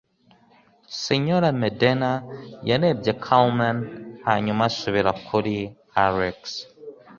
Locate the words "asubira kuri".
4.69-5.55